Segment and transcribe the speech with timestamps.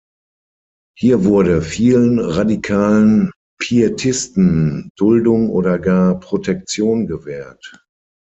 [0.97, 7.85] Hier wurde vielen radikalen Pietisten Duldung oder gar Protektion gewährt.